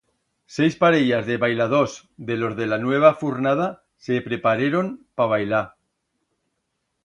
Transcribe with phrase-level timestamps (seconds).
[0.53, 3.69] Seis parellas de bailadors de los de la nueva furnada
[4.07, 5.67] se prepareron pa bailar.